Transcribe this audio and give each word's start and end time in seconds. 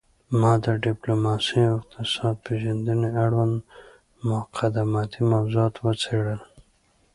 ما 0.39 0.53
د 0.65 0.65
ډیپلوماسي 0.85 1.59
او 1.69 1.75
اقتصاد 1.81 2.35
پیژندنې 2.45 3.09
اړوند 3.25 3.55
مقدماتي 4.29 5.21
موضوعات 5.31 5.75
وڅیړل 5.85 6.41